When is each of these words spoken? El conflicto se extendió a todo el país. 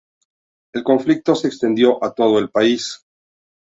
El 0.73 0.83
conflicto 0.83 1.35
se 1.35 1.45
extendió 1.47 2.03
a 2.03 2.15
todo 2.15 2.39
el 2.39 2.49
país. 2.49 3.05